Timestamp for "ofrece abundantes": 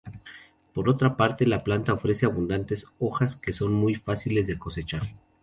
1.93-2.87